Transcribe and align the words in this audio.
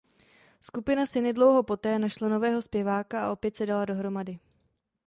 Skupina 0.61 1.05
si 1.05 1.21
nedlouho 1.21 1.63
poté 1.63 1.99
našla 1.99 2.29
nového 2.29 2.61
zpěváka 2.61 3.25
a 3.27 3.31
opět 3.31 3.55
se 3.55 3.65
dala 3.65 3.85
dohromady. 3.85 4.39